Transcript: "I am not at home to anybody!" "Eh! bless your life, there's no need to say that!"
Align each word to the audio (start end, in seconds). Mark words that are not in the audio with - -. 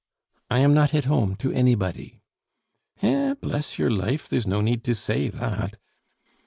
"I 0.49 0.61
am 0.61 0.73
not 0.73 0.95
at 0.95 1.05
home 1.05 1.35
to 1.35 1.51
anybody!" 1.51 2.23
"Eh! 3.03 3.35
bless 3.39 3.77
your 3.77 3.91
life, 3.91 4.27
there's 4.27 4.47
no 4.47 4.59
need 4.59 4.83
to 4.85 4.95
say 4.95 5.27
that!" 5.29 5.77